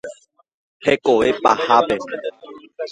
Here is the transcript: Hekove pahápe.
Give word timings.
Hekove 0.83 1.29
pahápe. 1.43 1.95